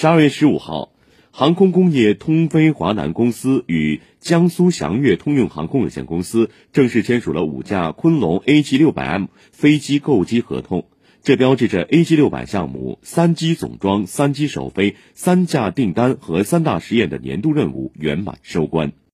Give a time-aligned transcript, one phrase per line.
[0.00, 0.92] 十二月十五号，
[1.32, 10.86] 航空工业通飞华南公司与江苏祥悦通用航空有限公司正式签署了五架昆龙 AG 六百 M 飞机购机合同。
[11.24, 18.92] 这标志着 AG 六百项目三机总装、三机首飞、三架订单和三大实验的年度任务圆满收官。